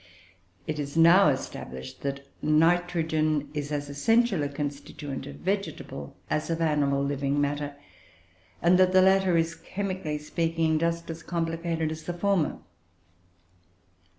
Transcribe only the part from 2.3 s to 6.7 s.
nitrogen is as essential a constituent of vegetable as of